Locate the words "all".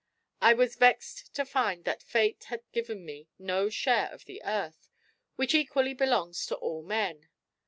6.55-6.81